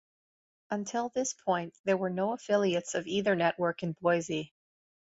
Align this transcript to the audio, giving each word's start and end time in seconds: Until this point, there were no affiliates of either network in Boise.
Until 0.71 1.09
this 1.09 1.35
point, 1.35 1.77
there 1.83 1.95
were 1.95 2.09
no 2.09 2.33
affiliates 2.33 2.95
of 2.95 3.05
either 3.05 3.35
network 3.35 3.83
in 3.83 3.91
Boise. 4.01 4.51